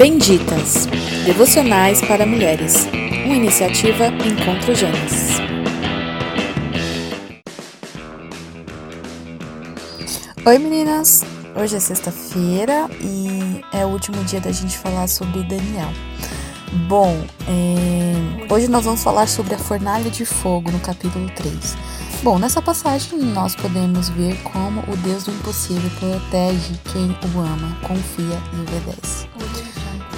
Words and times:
Benditas 0.00 0.86
Devocionais 1.26 2.00
para 2.00 2.24
Mulheres. 2.24 2.86
Uma 3.26 3.36
iniciativa 3.36 4.06
Encontro 4.06 4.74
Gênesis. 4.74 5.36
Oi 10.46 10.58
meninas! 10.58 11.22
Hoje 11.54 11.76
é 11.76 11.80
sexta-feira 11.80 12.88
e 12.98 13.60
é 13.74 13.84
o 13.84 13.90
último 13.90 14.24
dia 14.24 14.40
da 14.40 14.50
gente 14.50 14.78
falar 14.78 15.06
sobre 15.06 15.42
Daniel. 15.42 15.92
Bom, 16.88 17.22
é... 17.46 18.50
hoje 18.50 18.68
nós 18.68 18.86
vamos 18.86 19.02
falar 19.02 19.28
sobre 19.28 19.54
a 19.54 19.58
fornalha 19.58 20.10
de 20.10 20.24
fogo 20.24 20.70
no 20.70 20.80
capítulo 20.80 21.30
3. 21.36 21.76
Bom, 22.22 22.38
nessa 22.38 22.62
passagem 22.62 23.18
nós 23.18 23.54
podemos 23.54 24.08
ver 24.08 24.34
como 24.44 24.80
o 24.90 24.96
Deus 24.96 25.24
do 25.24 25.32
impossível 25.32 25.90
protege 25.98 26.72
quem 26.90 27.10
o 27.34 27.40
ama, 27.40 27.76
confia 27.82 28.42
e 28.54 28.60
obedece. 28.62 29.28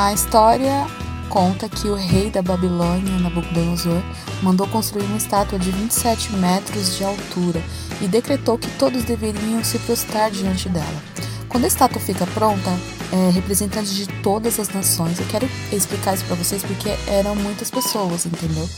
A 0.00 0.12
história 0.12 0.86
conta 1.28 1.68
que 1.68 1.88
o 1.88 1.96
rei 1.96 2.30
da 2.30 2.40
Babilônia, 2.40 3.18
Nabucodonosor, 3.18 4.00
mandou 4.44 4.64
construir 4.68 5.02
uma 5.02 5.16
estátua 5.16 5.58
de 5.58 5.72
27 5.72 6.34
metros 6.34 6.96
de 6.96 7.02
altura 7.02 7.60
e 8.00 8.06
decretou 8.06 8.56
que 8.56 8.70
todos 8.78 9.02
deveriam 9.02 9.64
se 9.64 9.76
prostrar 9.80 10.30
diante 10.30 10.68
dela. 10.68 11.02
Quando 11.48 11.64
a 11.64 11.66
estátua 11.66 12.00
fica 12.00 12.24
pronta, 12.28 12.70
é, 13.12 13.30
representantes 13.30 13.92
de 13.92 14.06
todas 14.22 14.60
as 14.60 14.68
nações, 14.68 15.18
eu 15.18 15.26
quero 15.26 15.50
explicar 15.72 16.14
isso 16.14 16.24
para 16.26 16.36
vocês 16.36 16.62
porque 16.62 16.90
eram 17.08 17.34
muitas 17.34 17.68
pessoas, 17.68 18.24
entendeu? 18.24 18.68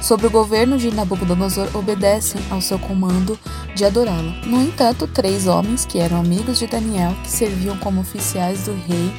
Sob 0.00 0.24
o 0.24 0.30
governo 0.30 0.78
de 0.78 0.92
Nabucodonosor, 0.92 1.76
obedecem 1.76 2.40
ao 2.52 2.60
seu 2.60 2.78
comando 2.78 3.36
de 3.74 3.84
adorá-lo. 3.84 4.30
No 4.46 4.62
entanto, 4.62 5.08
três 5.08 5.48
homens 5.48 5.84
que 5.84 5.98
eram 5.98 6.20
amigos 6.20 6.60
de 6.60 6.68
Daniel, 6.68 7.16
que 7.24 7.30
serviam 7.32 7.76
como 7.78 8.00
oficiais 8.00 8.66
do 8.66 8.74
rei, 8.74 9.12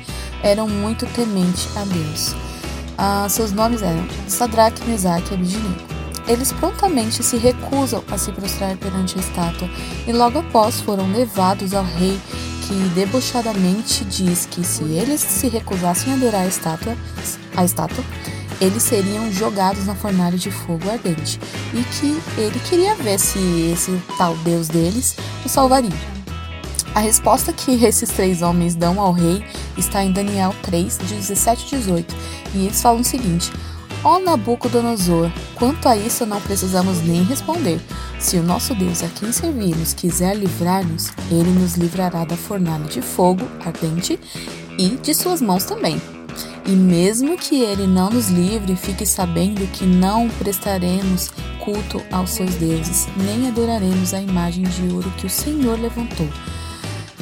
eram 0.43 0.67
muito 0.67 1.05
tementes 1.07 1.75
a 1.75 1.83
Deus. 1.85 2.35
Ah, 2.97 3.27
seus 3.29 3.51
nomes 3.51 3.81
eram 3.81 4.05
Sadraque, 4.27 4.83
Mesaque 4.85 5.31
e 5.31 5.33
Abednego. 5.35 5.93
Eles 6.27 6.51
prontamente 6.53 7.23
se 7.23 7.37
recusam 7.37 8.03
a 8.09 8.17
se 8.17 8.31
prostrar 8.31 8.77
perante 8.77 9.17
a 9.17 9.21
estátua 9.21 9.69
e 10.07 10.13
logo 10.13 10.39
após 10.39 10.79
foram 10.79 11.11
levados 11.11 11.73
ao 11.73 11.83
rei 11.83 12.19
que 12.67 12.73
debochadamente 12.95 14.05
diz 14.05 14.45
que 14.45 14.63
se 14.63 14.83
eles 14.83 15.19
se 15.19 15.49
recusassem 15.49 16.13
a 16.13 16.15
adorar 16.15 16.43
a 16.43 16.47
estátua, 16.47 16.95
a 17.57 17.65
estátua, 17.65 18.03
eles 18.61 18.83
seriam 18.83 19.29
jogados 19.31 19.85
na 19.85 19.95
fornalha 19.95 20.37
de 20.37 20.49
fogo 20.49 20.89
ardente 20.89 21.39
e 21.73 21.83
que 21.83 22.39
ele 22.39 22.59
queria 22.61 22.95
ver 22.95 23.19
se 23.19 23.71
esse 23.73 24.01
tal 24.17 24.35
Deus 24.37 24.69
deles 24.69 25.17
o 25.43 25.49
salvaria. 25.49 26.22
A 26.95 26.99
resposta 26.99 27.51
que 27.51 27.83
esses 27.83 28.09
três 28.09 28.43
homens 28.43 28.75
dão 28.75 29.01
ao 29.01 29.11
rei 29.11 29.43
está 29.75 30.03
em 30.03 30.11
Daniel 30.11 30.53
3, 30.61 30.97
17 30.97 31.65
e 31.65 31.77
18, 31.79 32.15
e 32.53 32.65
eles 32.65 32.81
falam 32.81 33.01
o 33.01 33.03
seguinte: 33.03 33.51
Ó 34.03 34.19
Nabucodonosor, 34.19 35.31
quanto 35.55 35.89
a 35.89 35.97
isso 35.97 36.23
não 36.23 36.39
precisamos 36.39 37.01
nem 37.01 37.23
responder. 37.23 37.81
Se 38.19 38.37
o 38.37 38.43
nosso 38.43 38.75
Deus 38.75 39.01
a 39.01 39.07
quem 39.07 39.31
servimos 39.31 39.93
quiser 39.93 40.35
livrar-nos, 40.35 41.11
ele 41.31 41.49
nos 41.49 41.75
livrará 41.75 42.25
da 42.25 42.37
fornalha 42.37 42.85
de 42.85 43.01
fogo 43.01 43.43
ardente 43.65 44.19
e 44.77 44.89
de 44.89 45.15
suas 45.15 45.41
mãos 45.41 45.63
também. 45.63 45.99
E 46.65 46.71
mesmo 46.71 47.37
que 47.37 47.61
ele 47.61 47.87
não 47.87 48.11
nos 48.11 48.29
livre, 48.29 48.75
fique 48.75 49.05
sabendo 49.05 49.65
que 49.71 49.83
não 49.83 50.29
prestaremos 50.29 51.31
culto 51.59 52.01
aos 52.11 52.29
seus 52.29 52.53
deuses, 52.55 53.07
nem 53.17 53.47
adoraremos 53.47 54.13
a 54.13 54.21
imagem 54.21 54.63
de 54.63 54.93
ouro 54.93 55.11
que 55.17 55.25
o 55.25 55.29
Senhor 55.29 55.79
levantou 55.79 56.29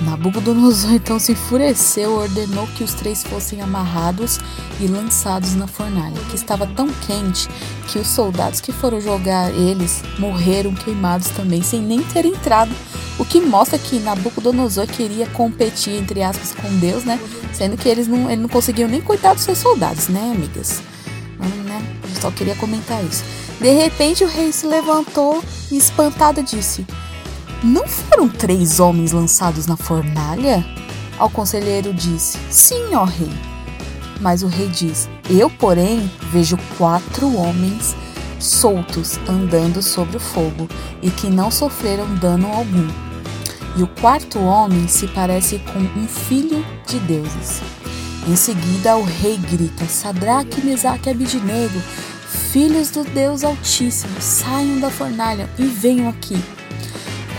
Nabucodonosor 0.02 0.94
então 0.94 1.19
se 1.19 1.33
enfureceu 1.33 2.13
ordenou 2.13 2.67
que 2.75 2.83
os 2.83 2.94
três 2.94 3.23
fossem 3.23 3.61
amarrados 3.61 4.39
e 4.80 4.88
lançados 4.88 5.53
na 5.53 5.67
fornalha, 5.67 6.19
que 6.30 6.35
estava 6.35 6.66
tão 6.66 6.88
quente 7.06 7.47
que 7.88 8.00
os 8.00 8.07
soldados 8.07 8.59
que 8.59 8.72
foram 8.72 9.00
jogar 9.00 9.51
eles 9.51 10.03
morreram 10.17 10.73
queimados 10.73 11.29
também, 11.29 11.62
sem 11.62 11.81
nem 11.81 12.01
ter 12.01 12.25
entrado. 12.25 12.72
O 13.19 13.25
que 13.25 13.39
mostra 13.39 13.78
que 13.78 14.00
Nabucodonosor 14.00 14.88
queria 14.88 15.28
competir, 15.28 15.94
entre 15.94 16.23
aspas, 16.23 16.53
com 16.53 16.68
Deus, 16.79 17.03
né? 17.03 17.19
Sendo 17.53 17.78
que 17.78 17.88
eles 17.88 18.07
não, 18.07 18.31
ele 18.31 18.41
não 18.41 18.50
conseguiam 18.50 18.89
nem 18.89 19.01
cuidar 19.01 19.35
dos 19.35 19.44
seus 19.44 19.59
soldados, 19.59 20.07
né, 20.07 20.31
amigas? 20.35 20.81
Né? 21.38 21.85
Eu 22.03 22.22
só 22.22 22.31
queria 22.31 22.56
comentar 22.56 23.03
isso. 23.03 23.23
De 23.59 23.69
repente 23.69 24.23
o 24.23 24.28
rei 24.28 24.51
se 24.51 24.66
levantou 24.66 25.44
e 25.69 25.78
espantado 25.78 26.41
disse: 26.41 26.85
não 27.63 27.88
foram 27.88 28.27
três 28.27 28.79
homens 28.79 29.11
lançados 29.11 29.67
na 29.67 29.77
fornalha? 29.77 30.66
Ao 31.17 31.29
conselheiro 31.29 31.94
disse: 31.94 32.39
Sim, 32.49 32.95
ó 32.95 33.03
rei. 33.03 33.31
Mas 34.19 34.41
o 34.41 34.47
rei 34.47 34.67
diz: 34.67 35.07
Eu, 35.29 35.49
porém, 35.49 36.09
vejo 36.31 36.57
quatro 36.77 37.35
homens 37.35 37.95
soltos 38.39 39.19
andando 39.29 39.81
sobre 39.81 40.17
o 40.17 40.19
fogo 40.19 40.67
e 41.01 41.11
que 41.11 41.29
não 41.29 41.51
sofreram 41.51 42.16
dano 42.16 42.47
algum. 42.47 42.88
E 43.77 43.83
o 43.83 43.88
quarto 43.88 44.39
homem 44.39 44.88
se 44.88 45.07
parece 45.07 45.59
com 45.59 45.79
um 45.79 46.07
filho 46.07 46.66
de 46.88 47.00
deuses. 47.00 47.61
Em 48.27 48.35
seguida, 48.35 48.97
o 48.97 49.03
rei 49.03 49.38
grita: 49.38 49.85
Sadraque, 49.85 50.66
Mesaque 50.66 51.09
e 51.09 51.11
Abidnego, 51.11 51.79
filhos 52.51 52.89
do 52.89 53.03
Deus 53.03 53.44
Altíssimo, 53.44 54.19
saiam 54.19 54.79
da 54.79 54.89
fornalha 54.89 55.47
e 55.57 55.66
venham 55.66 56.09
aqui. 56.09 56.41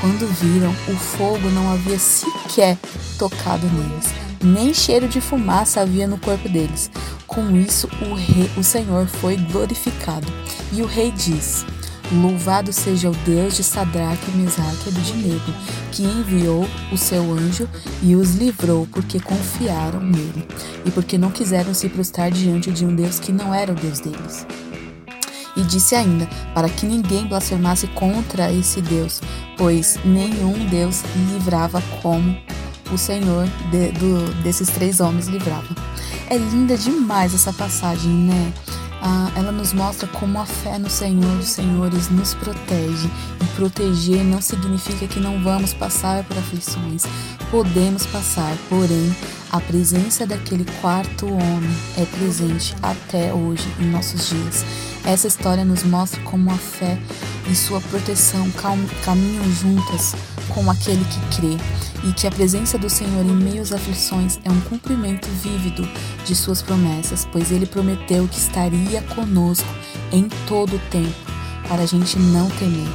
Quando 0.03 0.27
viram, 0.27 0.73
o 0.89 0.97
fogo 0.97 1.49
não 1.51 1.73
havia 1.73 1.97
sequer 1.97 2.77
tocado 3.17 3.69
neles, 3.69 4.09
nem 4.43 4.75
cheiro 4.75 5.07
de 5.07 5.21
fumaça 5.21 5.81
havia 5.81 6.09
no 6.09 6.19
corpo 6.19 6.49
deles. 6.49 6.91
Com 7.25 7.55
isso, 7.55 7.89
o, 8.11 8.13
rei, 8.13 8.51
o 8.57 8.65
Senhor 8.65 9.07
foi 9.07 9.37
glorificado. 9.37 10.27
E 10.73 10.83
o 10.83 10.87
rei 10.87 11.13
diz: 11.13 11.65
Louvado 12.11 12.73
seja 12.73 13.11
o 13.11 13.15
Deus 13.25 13.55
de 13.55 13.63
Sadraque, 13.63 14.33
Mesaque 14.33 14.87
e 14.87 14.89
Abednego, 14.89 15.55
que 15.93 16.03
enviou 16.03 16.67
o 16.91 16.99
seu 16.99 17.23
anjo 17.33 17.69
e 18.03 18.17
os 18.17 18.35
livrou, 18.35 18.89
porque 18.91 19.21
confiaram 19.21 20.01
nele, 20.01 20.49
e 20.85 20.91
porque 20.91 21.17
não 21.17 21.31
quiseram 21.31 21.73
se 21.73 21.89
prostrar 21.89 22.29
diante 22.29 22.73
de 22.73 22.85
um 22.85 22.93
Deus 22.93 23.21
que 23.21 23.31
não 23.31 23.55
era 23.55 23.71
o 23.71 23.77
Deus 23.77 24.01
deles. 24.01 24.45
E 25.63 25.65
disse 25.65 25.95
ainda: 25.95 26.29
para 26.53 26.69
que 26.69 26.85
ninguém 26.85 27.25
blasfemasse 27.25 27.87
contra 27.89 28.53
esse 28.53 28.83
Deus, 28.83 29.21
pois 29.57 29.97
nenhum 30.05 30.67
Deus 30.67 31.05
livrava 31.31 31.81
como 32.03 32.37
o 32.93 32.99
Senhor 32.99 33.47
de, 33.71 33.93
do, 33.93 34.43
desses 34.43 34.69
três 34.69 34.99
homens 34.99 35.29
livrava. 35.29 35.69
É 36.29 36.37
linda 36.37 36.77
demais 36.77 37.33
essa 37.33 37.53
passagem, 37.53 38.11
né? 38.11 38.53
Ah, 39.03 39.33
ela 39.35 39.51
nos 39.51 39.73
mostra 39.73 40.07
como 40.07 40.39
a 40.39 40.47
fé 40.47 40.79
no 40.79 40.89
Senhor 40.89 41.37
dos 41.37 41.49
Senhores 41.49 42.09
nos 42.09 42.35
protege. 42.35 43.11
E 43.41 43.45
proteger 43.57 44.23
não 44.23 44.41
significa 44.41 45.09
que 45.09 45.19
não 45.19 45.43
vamos 45.43 45.75
passar 45.75 46.23
por 46.25 46.39
aflições. 46.39 47.05
Podemos 47.51 48.07
passar, 48.07 48.57
porém, 48.69 49.15
a 49.51 49.61
presença 49.61 50.25
daquele 50.25 50.65
quarto 50.81 51.27
homem 51.27 51.77
é 51.99 52.05
presente 52.05 52.77
até 52.81 53.35
hoje 53.35 53.67
em 53.81 53.91
nossos 53.91 54.29
dias. 54.29 54.65
Essa 55.05 55.27
história 55.27 55.65
nos 55.65 55.83
mostra 55.83 56.23
como 56.23 56.51
a 56.51 56.57
fé 56.57 56.97
e 57.51 57.55
sua 57.55 57.81
proteção 57.81 58.51
caminham 59.05 59.45
juntas 59.53 60.15
com 60.49 60.71
aquele 60.71 61.05
que 61.05 61.37
crê 61.37 61.57
e 62.09 62.13
que 62.13 62.27
a 62.27 62.31
presença 62.31 62.77
do 62.77 62.91
Senhor 62.91 63.25
em 63.25 63.35
meio 63.35 63.63
às 63.63 63.73
aflições 63.73 64.39
é 64.45 64.51
um 64.51 64.61
cumprimento 64.63 65.29
vívido 65.43 65.89
de 66.25 66.35
suas 66.35 66.63
promessas, 66.63 67.27
pois 67.31 67.51
ele 67.51 67.67
prometeu 67.67 68.27
que 68.29 68.39
estaria 68.39 69.03
conosco 69.15 69.69
em 70.13 70.29
todo 70.47 70.77
o 70.77 70.91
tempo, 70.91 71.15
para 71.69 71.83
a 71.83 71.87
gente 71.87 72.19
não 72.19 72.49
temer. 72.51 72.89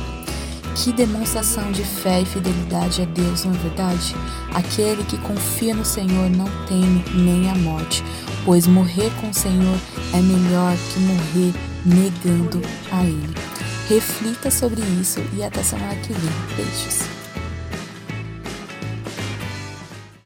Que 0.75 0.93
demonstração 0.93 1.71
de 1.71 1.83
fé 1.83 2.21
e 2.21 2.25
fidelidade 2.25 3.01
a 3.01 3.05
Deus, 3.05 3.45
não 3.45 3.53
é 3.53 3.57
verdade? 3.57 4.15
Aquele 4.53 5.03
que 5.05 5.17
confia 5.17 5.73
no 5.73 5.83
Senhor 5.83 6.29
não 6.29 6.45
teme 6.67 7.03
nem 7.15 7.49
a 7.49 7.55
morte, 7.55 8.03
pois 8.45 8.67
morrer 8.67 9.11
com 9.19 9.29
o 9.29 9.33
Senhor 9.33 9.77
é 10.13 10.21
melhor 10.21 10.75
que 10.93 10.99
morrer 10.99 11.53
negando 11.83 12.61
a 12.91 13.03
Ele. 13.03 13.66
Reflita 13.89 14.51
sobre 14.51 14.81
isso 14.99 15.21
e 15.33 15.41
até 15.41 15.63
semana 15.63 15.95
que 16.01 16.11
vem. 16.11 16.57
Beijos. 16.57 17.16